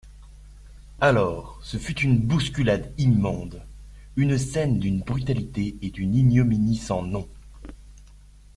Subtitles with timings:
[0.99, 3.61] Alors, ce fut une bousculade immonde,
[4.15, 7.27] une scène d'une brutalité et d'une ignominie sans nom.